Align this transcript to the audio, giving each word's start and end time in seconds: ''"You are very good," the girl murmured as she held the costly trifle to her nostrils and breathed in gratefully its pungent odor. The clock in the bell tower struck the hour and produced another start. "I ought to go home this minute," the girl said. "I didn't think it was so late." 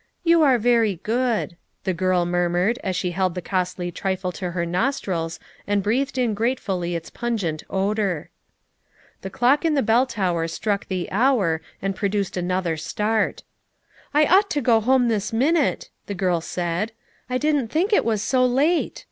''"You 0.22 0.42
are 0.42 0.58
very 0.58 0.96
good," 0.96 1.56
the 1.84 1.94
girl 1.94 2.26
murmured 2.26 2.78
as 2.84 2.94
she 2.94 3.12
held 3.12 3.34
the 3.34 3.40
costly 3.40 3.90
trifle 3.90 4.30
to 4.32 4.50
her 4.50 4.66
nostrils 4.66 5.40
and 5.66 5.82
breathed 5.82 6.18
in 6.18 6.34
gratefully 6.34 6.94
its 6.94 7.08
pungent 7.08 7.62
odor. 7.70 8.28
The 9.22 9.30
clock 9.30 9.64
in 9.64 9.72
the 9.72 9.82
bell 9.82 10.04
tower 10.04 10.46
struck 10.46 10.88
the 10.88 11.10
hour 11.10 11.62
and 11.80 11.96
produced 11.96 12.36
another 12.36 12.76
start. 12.76 13.44
"I 14.12 14.26
ought 14.26 14.50
to 14.50 14.60
go 14.60 14.82
home 14.82 15.08
this 15.08 15.32
minute," 15.32 15.88
the 16.04 16.12
girl 16.14 16.42
said. 16.42 16.92
"I 17.30 17.38
didn't 17.38 17.68
think 17.68 17.90
it 17.94 18.04
was 18.04 18.20
so 18.20 18.44
late." 18.44 19.06